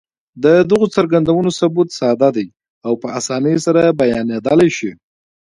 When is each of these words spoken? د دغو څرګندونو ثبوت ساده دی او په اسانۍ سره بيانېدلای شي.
د 0.43 0.45
دغو 0.69 0.87
څرګندونو 0.95 1.49
ثبوت 1.59 1.89
ساده 1.99 2.29
دی 2.37 2.47
او 2.85 2.93
په 3.01 3.07
اسانۍ 3.19 3.55
سره 3.65 3.81
بيانېدلای 3.99 4.69
شي. 4.77 4.91